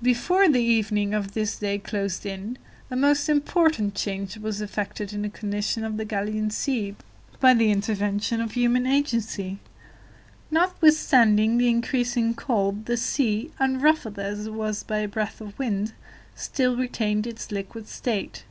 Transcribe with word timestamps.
Before 0.00 0.48
the 0.48 0.62
evening 0.62 1.12
of 1.12 1.34
this 1.34 1.58
day 1.58 1.76
closed 1.78 2.24
in, 2.24 2.56
a 2.90 2.96
most 2.96 3.28
important 3.28 3.94
change 3.94 4.38
was 4.38 4.62
effected 4.62 5.12
in 5.12 5.20
the 5.20 5.28
condition 5.28 5.84
of 5.84 5.98
the 5.98 6.06
Gallian 6.06 6.50
Sea 6.50 6.96
by 7.40 7.52
the 7.52 7.70
intervention 7.70 8.40
of 8.40 8.52
human 8.52 8.86
agency. 8.86 9.58
Notwithstanding 10.50 11.58
the 11.58 11.68
increasing 11.68 12.32
cold, 12.32 12.86
the 12.86 12.96
sea, 12.96 13.50
unruffled 13.58 14.18
as 14.18 14.46
it 14.46 14.54
was 14.54 14.82
by 14.82 15.00
a 15.00 15.08
breath 15.08 15.42
of 15.42 15.58
wind, 15.58 15.92
still 16.34 16.74
retained 16.74 17.26
its 17.26 17.52
liquid 17.52 17.86
state. 17.86 18.44